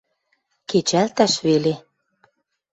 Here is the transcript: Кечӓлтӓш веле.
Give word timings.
Кечӓлтӓш 0.69 1.33
веле. 1.45 1.73